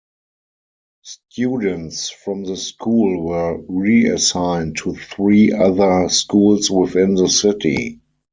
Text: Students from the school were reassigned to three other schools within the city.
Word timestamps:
Students 1.03 2.09
from 2.09 2.43
the 2.43 2.57
school 2.57 3.21
were 3.23 3.61
reassigned 3.69 4.77
to 4.77 4.95
three 4.95 5.53
other 5.53 6.09
schools 6.09 6.71
within 6.71 7.13
the 7.13 7.29
city. 7.29 7.99